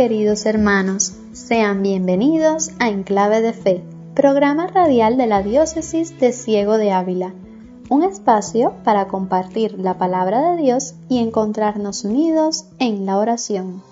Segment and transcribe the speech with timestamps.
[0.00, 1.12] Queridos hermanos.
[1.32, 7.34] Sean bienvenidos a Enclave de Fe, programa radial de la Diócesis de Ciego de Ávila,
[7.90, 13.82] un espacio para compartir la palabra de Dios y encontrarnos unidos en la oración.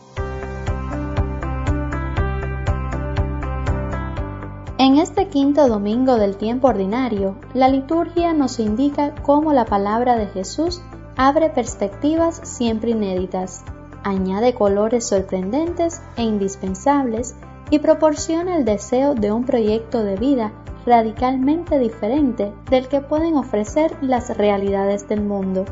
[4.78, 10.28] En este quinto domingo del tiempo ordinario, la liturgia nos indica cómo la palabra de
[10.28, 10.80] Jesús
[11.18, 13.62] abre perspectivas siempre inéditas
[14.04, 17.34] añade colores sorprendentes e indispensables
[17.70, 20.52] y proporciona el deseo de un proyecto de vida
[20.86, 25.64] radicalmente diferente del que pueden ofrecer las realidades del mundo.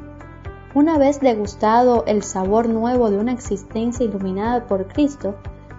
[0.75, 5.35] Una vez degustado el sabor nuevo de una existencia iluminada por Cristo,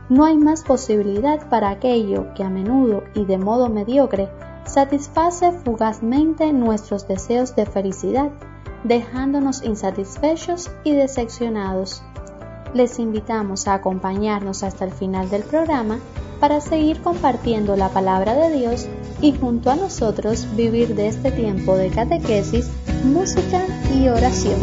[0.09, 4.29] no hay más posibilidad para aquello que a menudo y de modo mediocre
[4.65, 8.31] satisface fugazmente nuestros deseos de felicidad,
[8.83, 12.01] dejándonos insatisfechos y decepcionados
[12.73, 15.99] les invitamos a acompañarnos hasta el final del programa
[16.39, 18.87] para seguir compartiendo la palabra de Dios
[19.21, 22.69] y junto a nosotros vivir de este tiempo de catequesis,
[23.03, 24.59] música y oración.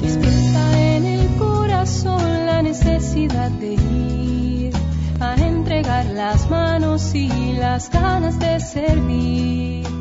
[0.00, 4.74] Despierta en el corazón la necesidad de ir
[5.20, 9.95] a entregar las manos y las ganas de servir.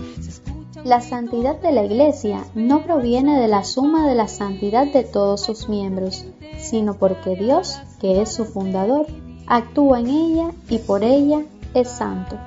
[0.86, 5.42] La santidad de la Iglesia no proviene de la suma de la santidad de todos
[5.42, 6.26] sus miembros,
[6.60, 9.08] sino porque Dios, que es su fundador,
[9.48, 11.42] actúa en ella y por ella
[11.74, 12.38] es santo.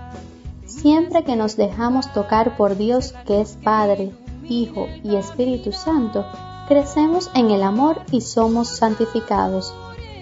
[0.67, 4.13] Siempre que nos dejamos tocar por Dios, que es Padre,
[4.49, 6.25] Hijo y Espíritu Santo,
[6.69, 9.75] crecemos en el amor y somos santificados.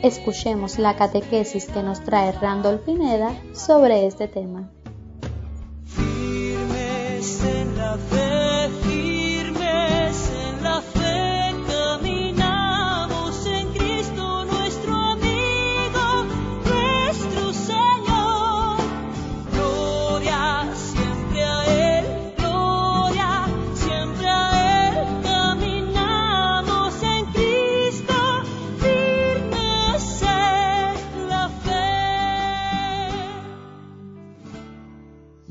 [0.03, 4.71] Escuchemos la catequesis que nos trae Randall Pineda sobre este tema.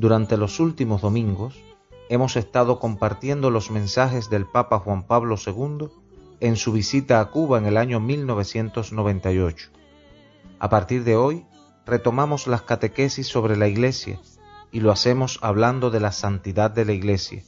[0.05, 1.55] Durante los últimos domingos
[2.09, 5.89] hemos estado compartiendo los mensajes del Papa Juan Pablo II
[6.39, 9.69] en su visita a Cuba en el año 1998.
[10.59, 11.45] A partir de hoy
[11.85, 14.19] retomamos las catequesis sobre la Iglesia
[14.71, 17.43] y lo hacemos hablando de la santidad de la Iglesia,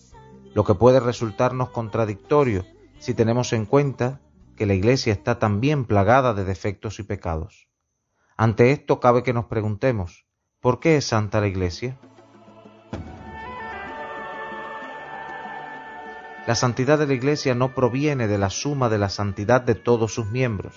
[0.54, 2.66] lo que puede resultarnos contradictorio
[3.00, 4.22] si tenemos en cuenta
[4.56, 7.68] que la Iglesia está también plagada de defectos y pecados.
[8.38, 10.26] Ante esto cabe que nos preguntemos,
[10.60, 11.98] ¿por qué es santa la Iglesia?
[16.48, 20.14] La santidad de la Iglesia no proviene de la suma de la santidad de todos
[20.14, 20.76] sus miembros,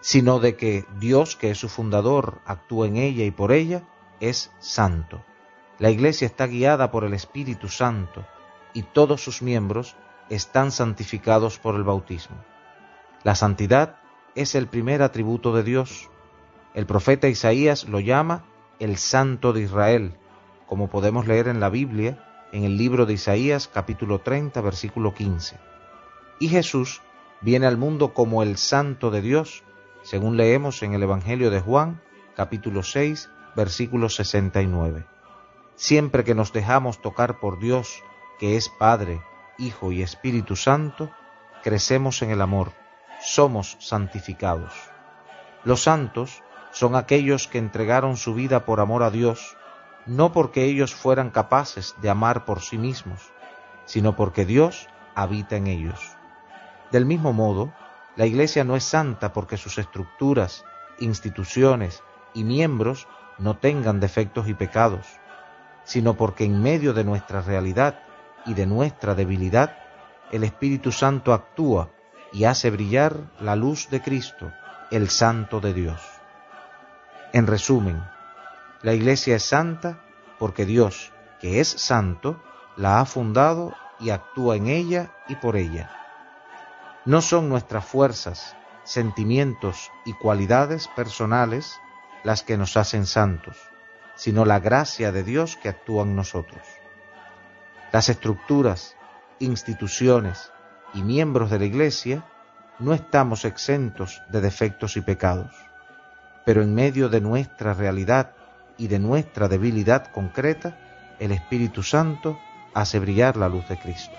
[0.00, 3.82] sino de que Dios, que es su fundador, actúa en ella y por ella,
[4.20, 5.22] es santo.
[5.78, 8.24] La Iglesia está guiada por el Espíritu Santo
[8.72, 9.94] y todos sus miembros
[10.30, 12.42] están santificados por el bautismo.
[13.24, 13.96] La santidad
[14.34, 16.08] es el primer atributo de Dios.
[16.72, 18.46] El profeta Isaías lo llama
[18.78, 20.16] el Santo de Israel,
[20.66, 25.58] como podemos leer en la Biblia en el libro de Isaías capítulo 30 versículo 15.
[26.38, 27.02] Y Jesús
[27.40, 29.64] viene al mundo como el Santo de Dios,
[30.04, 32.00] según leemos en el Evangelio de Juan
[32.36, 35.04] capítulo 6 versículo 69.
[35.74, 38.04] Siempre que nos dejamos tocar por Dios,
[38.38, 39.20] que es Padre,
[39.58, 41.10] Hijo y Espíritu Santo,
[41.64, 42.70] crecemos en el amor,
[43.20, 44.72] somos santificados.
[45.64, 49.56] Los santos son aquellos que entregaron su vida por amor a Dios,
[50.06, 53.32] no porque ellos fueran capaces de amar por sí mismos,
[53.84, 56.00] sino porque Dios habita en ellos.
[56.90, 57.72] Del mismo modo,
[58.16, 60.64] la Iglesia no es santa porque sus estructuras,
[60.98, 62.02] instituciones
[62.32, 63.08] y miembros
[63.38, 65.06] no tengan defectos y pecados,
[65.84, 68.00] sino porque en medio de nuestra realidad
[68.46, 69.76] y de nuestra debilidad,
[70.30, 71.90] el Espíritu Santo actúa
[72.32, 74.52] y hace brillar la luz de Cristo,
[74.90, 76.00] el Santo de Dios.
[77.32, 78.02] En resumen,
[78.84, 80.04] la Iglesia es santa
[80.38, 81.10] porque Dios,
[81.40, 82.42] que es santo,
[82.76, 85.90] la ha fundado y actúa en ella y por ella.
[87.06, 91.80] No son nuestras fuerzas, sentimientos y cualidades personales
[92.24, 93.56] las que nos hacen santos,
[94.16, 96.60] sino la gracia de Dios que actúa en nosotros.
[97.90, 98.96] Las estructuras,
[99.38, 100.52] instituciones
[100.92, 102.22] y miembros de la Iglesia
[102.78, 105.54] no estamos exentos de defectos y pecados,
[106.44, 108.34] pero en medio de nuestra realidad
[108.78, 110.76] y de nuestra debilidad concreta,
[111.18, 112.38] el Espíritu Santo
[112.74, 114.14] hace brillar la luz de Cristo.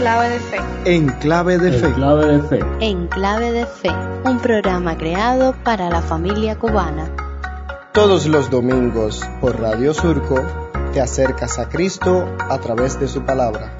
[0.00, 0.58] Clave de fe.
[0.86, 1.92] En clave de fe.
[1.92, 2.60] clave de fe.
[2.80, 3.90] En clave de fe,
[4.24, 7.10] un programa creado para la familia cubana.
[7.92, 10.42] Todos los domingos por Radio Surco
[10.94, 13.76] te acercas a Cristo a través de su palabra.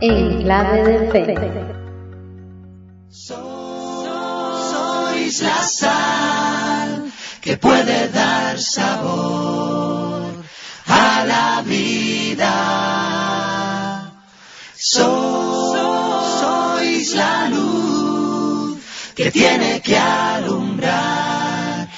[0.00, 1.36] En clave de fe.
[3.10, 3.42] Sois
[5.42, 10.22] la sal que puede dar sabor
[10.86, 12.87] a la vida.
[14.80, 15.08] Sois
[17.14, 18.78] la luz
[19.16, 21.88] que tiene que alumbrar,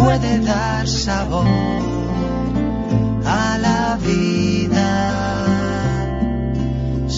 [0.00, 1.46] puede dar sabor
[3.24, 4.88] a la vida.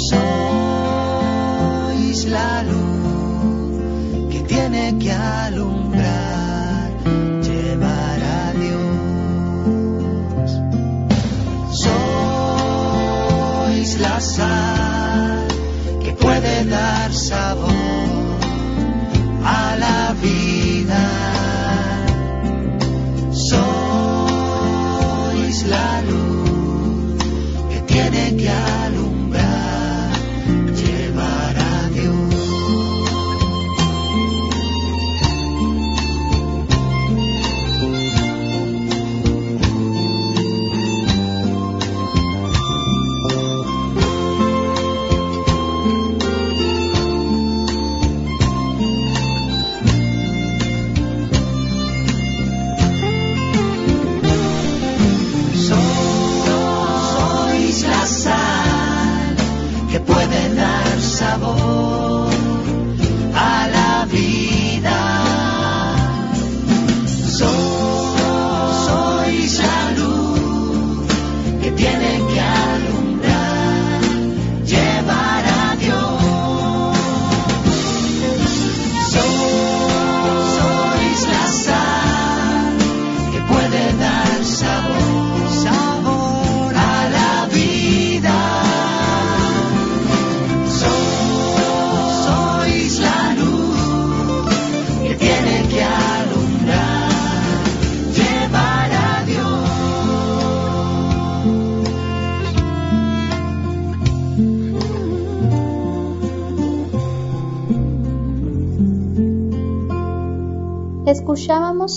[0.09, 6.89] Sois la luz que tiene que alumbrar,
[7.49, 10.49] llevar a Dios.
[11.85, 15.47] Sois la sal
[16.03, 17.82] que puede dar sabor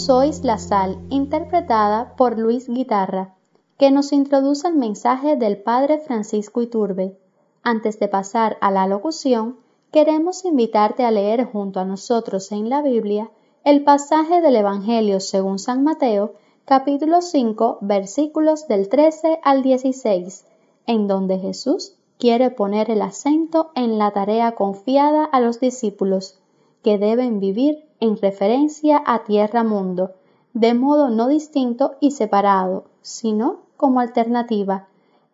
[0.05, 3.33] Sois la Sal, interpretada por Luis Guitarra,
[3.79, 7.17] que nos introduce el mensaje del Padre Francisco Iturbe.
[7.63, 9.57] Antes de pasar a la locución,
[9.91, 13.31] queremos invitarte a leer junto a nosotros en la Biblia
[13.63, 16.33] el pasaje del Evangelio según San Mateo,
[16.65, 20.45] capítulo 5, versículos del 13 al 16,
[20.85, 26.37] en donde Jesús quiere poner el acento en la tarea confiada a los discípulos,
[26.83, 30.13] que deben vivir en referencia a tierra-mundo,
[30.53, 34.87] de modo no distinto y separado, sino como alternativa.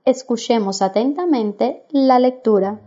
[0.06, 2.80] Escuchemos atentamente la lectura.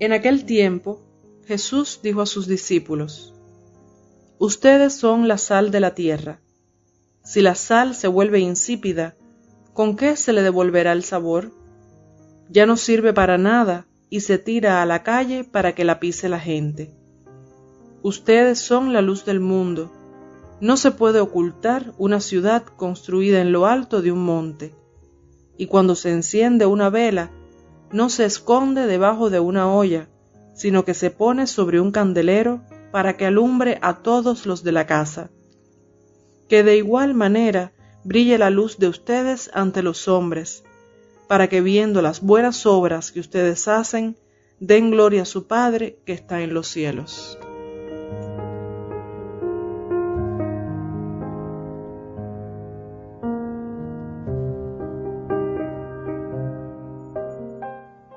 [0.00, 1.00] En aquel tiempo,
[1.46, 3.34] Jesús dijo a sus discípulos,
[4.38, 6.40] Ustedes son la sal de la tierra.
[7.28, 9.14] Si la sal se vuelve insípida,
[9.74, 11.52] ¿con qué se le devolverá el sabor?
[12.48, 16.30] Ya no sirve para nada y se tira a la calle para que la pise
[16.30, 16.96] la gente.
[18.00, 19.92] Ustedes son la luz del mundo.
[20.62, 24.74] No se puede ocultar una ciudad construida en lo alto de un monte.
[25.58, 27.30] Y cuando se enciende una vela,
[27.92, 30.08] no se esconde debajo de una olla,
[30.54, 34.86] sino que se pone sobre un candelero para que alumbre a todos los de la
[34.86, 35.28] casa.
[36.48, 37.72] Que de igual manera
[38.04, 40.64] brille la luz de ustedes ante los hombres,
[41.26, 44.16] para que viendo las buenas obras que ustedes hacen,
[44.60, 47.38] den gloria a su Padre que está en los cielos.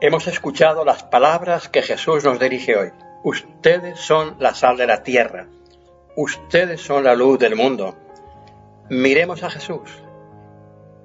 [0.04, 2.90] Hemos escuchado las palabras que Jesús nos dirige hoy.
[3.24, 5.46] Ustedes son la sal de la tierra.
[6.16, 7.96] Ustedes son la luz del mundo.
[8.92, 9.90] Miremos a Jesús.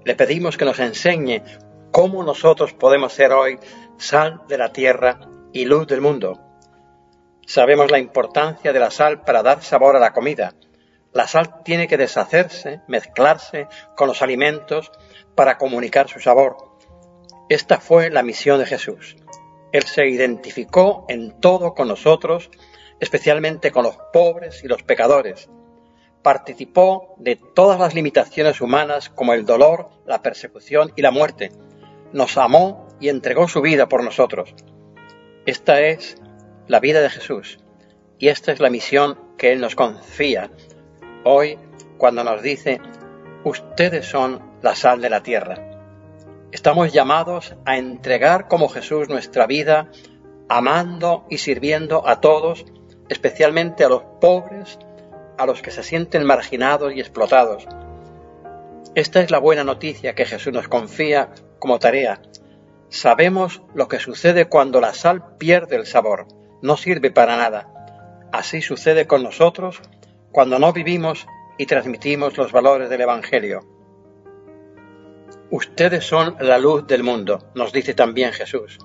[0.04, 1.44] Le pedimos que nos enseñe
[1.92, 3.60] cómo nosotros podemos ser hoy
[3.96, 5.20] sal de la tierra
[5.52, 6.40] y luz del mundo.
[7.46, 10.54] Sabemos la importancia de la sal para dar sabor a la comida.
[11.12, 14.90] La sal tiene que deshacerse, mezclarse con los alimentos
[15.36, 16.56] para comunicar su sabor.
[17.48, 19.14] Esta fue la misión de Jesús.
[19.70, 22.50] Él se identificó en todo con nosotros,
[22.98, 25.48] especialmente con los pobres y los pecadores.
[26.26, 31.52] Participó de todas las limitaciones humanas como el dolor, la persecución y la muerte.
[32.12, 34.52] Nos amó y entregó su vida por nosotros.
[35.46, 36.20] Esta es
[36.66, 37.60] la vida de Jesús
[38.18, 40.50] y esta es la misión que Él nos confía
[41.22, 41.60] hoy
[41.96, 42.80] cuando nos dice,
[43.44, 45.54] ustedes son la sal de la tierra.
[46.50, 49.92] Estamos llamados a entregar como Jesús nuestra vida,
[50.48, 52.64] amando y sirviendo a todos,
[53.08, 54.76] especialmente a los pobres,
[55.38, 57.66] a los que se sienten marginados y explotados.
[58.94, 62.22] Esta es la buena noticia que Jesús nos confía como tarea.
[62.88, 66.26] Sabemos lo que sucede cuando la sal pierde el sabor,
[66.62, 67.68] no sirve para nada.
[68.32, 69.82] Así sucede con nosotros
[70.32, 71.26] cuando no vivimos
[71.58, 73.60] y transmitimos los valores del Evangelio.
[75.50, 78.78] Ustedes son la luz del mundo, nos dice también Jesús.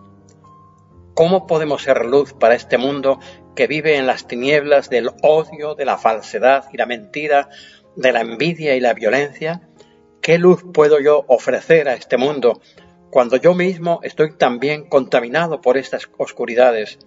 [1.13, 3.19] ¿Cómo podemos ser luz para este mundo
[3.55, 7.49] que vive en las tinieblas del odio, de la falsedad y la mentira,
[7.95, 9.61] de la envidia y la violencia?
[10.21, 12.61] ¿Qué luz puedo yo ofrecer a este mundo
[13.09, 16.99] cuando yo mismo estoy también contaminado por estas oscuridades?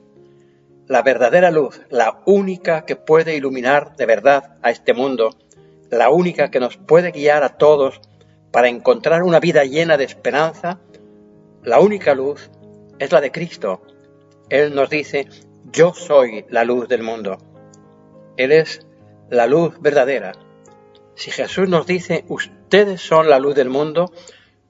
[0.86, 5.30] La verdadera luz, la única que puede iluminar de verdad a este mundo,
[5.90, 8.00] la única que nos puede guiar a todos
[8.50, 10.80] para encontrar una vida llena de esperanza,
[11.62, 12.50] la única luz
[12.98, 13.82] es la de Cristo.
[14.50, 15.26] Él nos dice,
[15.75, 17.37] yo soy la luz del mundo.
[18.37, 18.87] Él es
[19.28, 20.33] la luz verdadera.
[21.16, 24.12] Si Jesús nos dice, ustedes son la luz del mundo,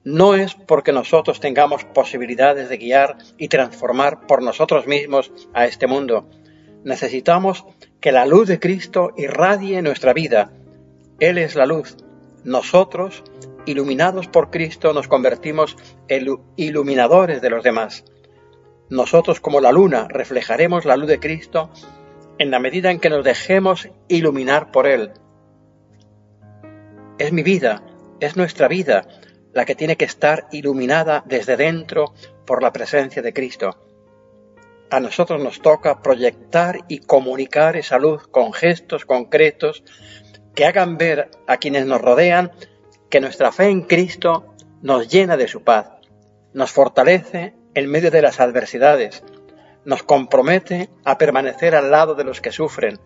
[0.03, 5.87] no es porque nosotros tengamos posibilidades de guiar y transformar por nosotros mismos a este
[5.87, 6.27] mundo.
[6.83, 7.65] Necesitamos
[7.99, 10.51] que la luz de Cristo irradie nuestra vida.
[11.19, 11.97] Él es la luz.
[12.43, 13.23] Nosotros
[13.65, 15.75] iluminados por Cristo, nos convertimos
[16.07, 18.05] en iluminadores de los demás.
[18.89, 21.71] Nosotros como la luna reflejaremos la luz de Cristo
[22.37, 25.11] en la medida en que nos dejemos iluminar por Él.
[27.17, 27.81] Es mi vida,
[28.19, 29.07] es nuestra vida
[29.53, 32.13] la que tiene que estar iluminada desde dentro
[32.45, 33.79] por la presencia de Cristo.
[34.91, 39.83] A nosotros nos toca proyectar y comunicar esa luz con gestos concretos
[40.53, 42.51] que hagan ver a quienes nos rodean
[43.09, 45.87] que nuestra fe en Cristo nos llena de su paz,
[46.53, 49.23] nos fortalece en medio de las adversidades,
[49.83, 52.99] nos compromete a permanecer al lado de los que sufren.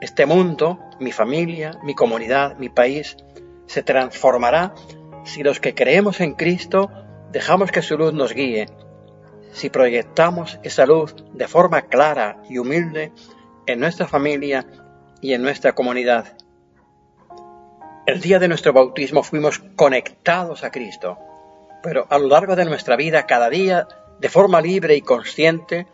[0.00, 3.16] Este mundo, mi familia, mi comunidad, mi país,
[3.66, 4.74] se transformará
[5.24, 6.90] si los que creemos en Cristo
[7.30, 8.66] dejamos que su luz nos guíe,
[9.52, 13.12] si proyectamos esa luz de forma clara y humilde
[13.66, 14.66] en nuestra familia
[15.20, 16.36] y en nuestra comunidad.
[18.06, 21.18] El día de nuestro bautismo fuimos conectados a Cristo,
[21.82, 23.86] pero a lo largo de nuestra vida, cada día,
[24.20, 25.86] de forma libre y consciente,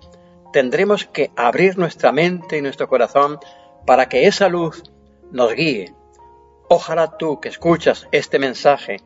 [0.52, 3.38] tendremos que abrir nuestra mente y nuestro corazón
[3.86, 4.82] para que esa luz
[5.30, 5.94] nos guíe.
[6.68, 8.98] Ojalá tú que escuchas este mensaje,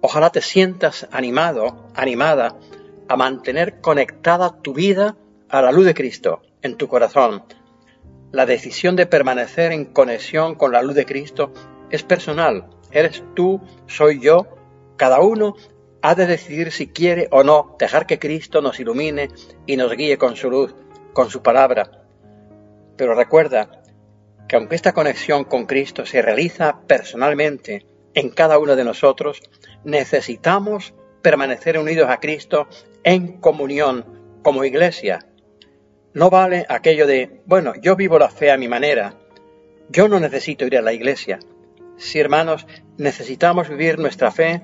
[0.00, 2.56] ojalá te sientas animado, animada
[3.08, 5.16] a mantener conectada tu vida
[5.48, 7.42] a la luz de Cristo en tu corazón.
[8.32, 11.52] La decisión de permanecer en conexión con la luz de Cristo
[11.90, 12.66] es personal.
[12.92, 14.46] Eres tú, soy yo.
[14.96, 15.56] Cada uno
[16.02, 19.28] ha de decidir si quiere o no dejar que Cristo nos ilumine
[19.66, 20.74] y nos guíe con su luz,
[21.12, 21.90] con su palabra.
[22.96, 23.82] Pero recuerda
[24.48, 29.40] que aunque esta conexión con Cristo se realiza personalmente en cada uno de nosotros,
[29.84, 32.66] necesitamos permanecer unidos a Cristo
[33.04, 34.04] en comunión
[34.42, 35.26] como iglesia.
[36.12, 39.14] No vale aquello de, bueno, yo vivo la fe a mi manera,
[39.88, 41.38] yo no necesito ir a la iglesia.
[41.96, 42.66] Sí, hermanos,
[42.96, 44.62] necesitamos vivir nuestra fe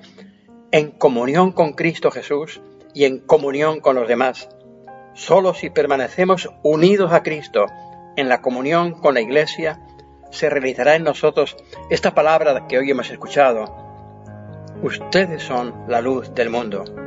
[0.77, 2.61] en comunión con Cristo Jesús
[2.93, 4.51] y en comunión con los demás.
[5.15, 7.65] Solo si permanecemos unidos a Cristo
[8.15, 9.81] en la comunión con la Iglesia,
[10.31, 11.57] se realizará en nosotros
[11.89, 13.65] esta palabra que hoy hemos escuchado.
[14.83, 17.06] Ustedes son la luz del mundo.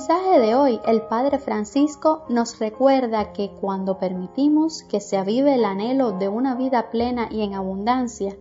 [0.00, 5.66] Mensaje de hoy, el Padre Francisco nos recuerda que cuando permitimos que se avive el
[5.66, 8.34] anhelo de una vida plena y en abundancia,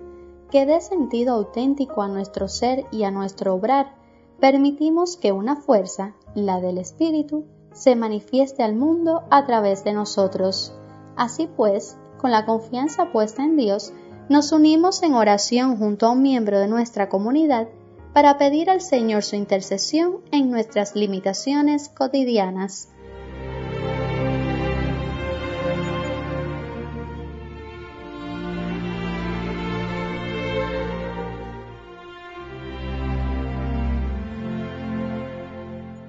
[0.49, 3.93] que dé sentido auténtico a nuestro ser y a nuestro obrar,
[4.39, 10.73] permitimos que una fuerza, la del Espíritu, se manifieste al mundo a través de nosotros.
[11.17, 13.91] Así pues, con la confianza puesta en Dios,
[14.29, 17.67] nos unimos en oración junto a un miembro de nuestra comunidad
[18.13, 22.89] para pedir al Señor su intercesión en nuestras limitaciones cotidianas.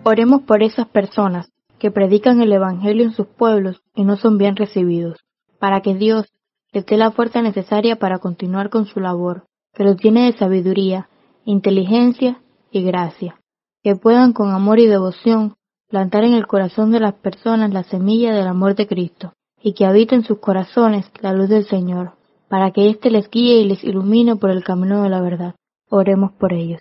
[0.03, 4.57] Oremos por esas personas que predican el Evangelio en sus pueblos y no son bien
[4.57, 5.19] recibidos,
[5.59, 6.27] para que Dios
[6.73, 11.10] les dé la fuerza necesaria para continuar con su labor, que los tiene de sabiduría,
[11.45, 13.41] inteligencia y gracia,
[13.83, 15.55] que puedan con amor y devoción
[15.89, 19.33] plantar en el corazón de las personas la semilla del amor de Cristo,
[19.63, 22.13] y que habite en sus corazones la luz del Señor,
[22.49, 25.55] para que éste les guíe y les ilumine por el camino de la verdad.
[25.89, 26.81] Oremos por ellos.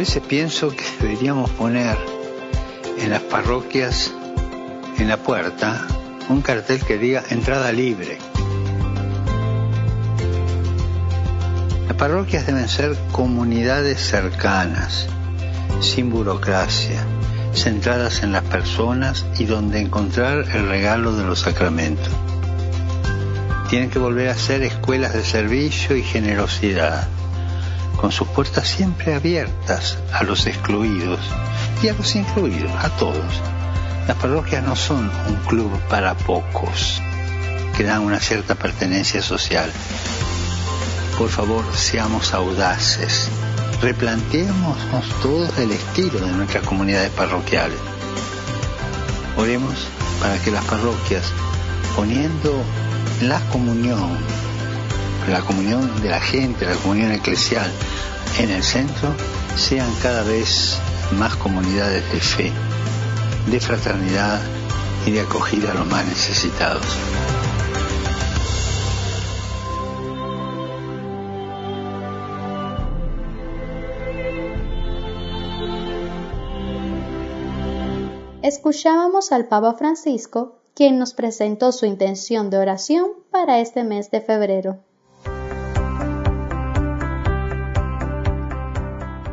[0.00, 1.94] Veces pienso que deberíamos poner
[3.00, 4.10] en las parroquias,
[4.96, 5.86] en la puerta,
[6.30, 8.16] un cartel que diga entrada libre.
[11.86, 15.06] Las parroquias deben ser comunidades cercanas,
[15.82, 17.04] sin burocracia,
[17.52, 22.08] centradas en las personas y donde encontrar el regalo de los sacramentos.
[23.68, 27.06] Tienen que volver a ser escuelas de servicio y generosidad
[28.00, 31.20] con sus puertas siempre abiertas a los excluidos
[31.82, 33.42] y a los incluidos, a todos.
[34.08, 37.02] Las parroquias no son un club para pocos
[37.76, 39.70] que dan una cierta pertenencia social.
[41.18, 43.28] Por favor, seamos audaces.
[43.82, 47.78] Replanteémonos todos el estilo de nuestras comunidades parroquiales.
[49.36, 49.74] Oremos
[50.20, 51.32] para que las parroquias,
[51.94, 52.62] poniendo
[53.20, 54.16] la comunión
[55.28, 57.70] la comunión de la gente, la comunión eclesial
[58.38, 59.14] en el centro,
[59.56, 60.78] sean cada vez
[61.18, 62.52] más comunidades de fe,
[63.50, 64.40] de fraternidad
[65.06, 66.86] y de acogida a los más necesitados.
[78.42, 84.20] Escuchábamos al Papa Francisco, quien nos presentó su intención de oración para este mes de
[84.22, 84.89] febrero.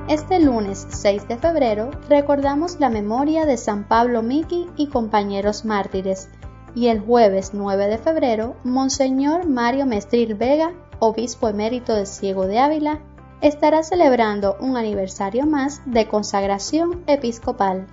[0.07, 6.29] Este lunes 6 de febrero recordamos la memoria de San Pablo Miki y compañeros mártires,
[6.73, 12.57] y el jueves 9 de febrero, Monseñor Mario Mestril Vega, obispo emérito de Ciego de
[12.57, 13.01] Ávila,
[13.41, 17.87] estará celebrando un aniversario más de consagración episcopal,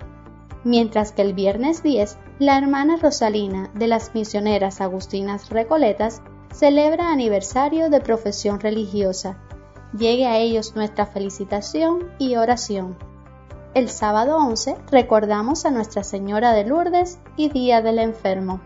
[0.63, 6.21] mientras que el viernes 10, la hermana Rosalina de las misioneras agustinas Recoletas
[6.53, 9.37] celebra aniversario de profesión religiosa
[9.97, 12.97] llegue a ellos nuestra felicitación y oración.
[13.73, 18.61] El sábado 11 recordamos a Nuestra Señora de Lourdes y Día del Enfermo.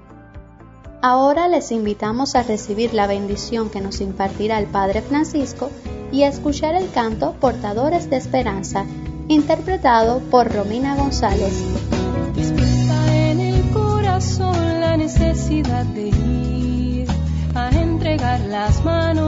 [1.02, 5.70] Ahora les invitamos a recibir la bendición que nos impartirá el Padre Francisco
[6.12, 8.86] y a escuchar el canto Portadores de Esperanza,
[9.28, 11.64] interpretado por Romina González.
[12.36, 16.29] en el corazón la necesidad de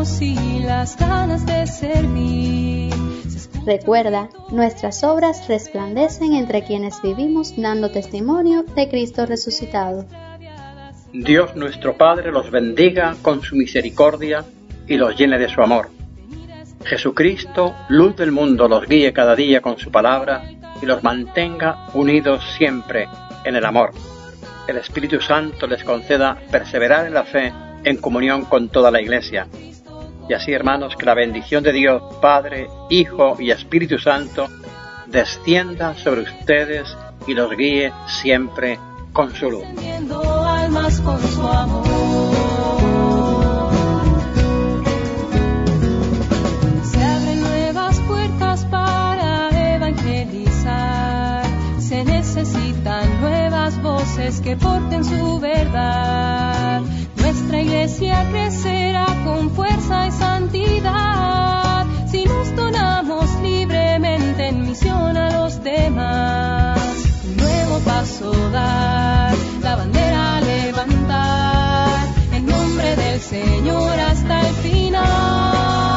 [0.02, 2.92] y las ganas de servir.
[3.68, 10.08] Recuerda, nuestras obras resplandecen entre quienes vivimos dando testimonio de Cristo resucitado.
[11.14, 14.44] Dios nuestro Padre los bendiga con su misericordia
[14.88, 15.90] y los llene de su amor.
[16.84, 20.50] Jesucristo, luz del mundo, los guíe cada día con su palabra
[20.82, 23.08] y los mantenga unidos siempre
[23.46, 23.92] en el amor.
[24.68, 29.46] El Espíritu Santo les conceda perseverar en la fe en comunión con toda la Iglesia.
[30.32, 34.48] Y así, hermanos, que la bendición de Dios, Padre, Hijo y Espíritu Santo,
[35.08, 36.96] descienda sobre ustedes
[37.28, 38.80] y los guíe siempre.
[39.12, 39.66] con su luz.
[51.78, 56.82] Se necesitan nuevas voces que porten su verdad.
[57.62, 65.64] La iglesia crecerá con fuerza y santidad si nos donamos libremente en misión a los
[65.64, 66.80] demás.
[67.24, 75.91] Un nuevo paso dar, la bandera levantar, en nombre del Señor hasta el final.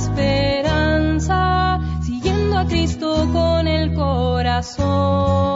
[0.00, 5.49] esperanza, siguiendo a Cristo con el corazón.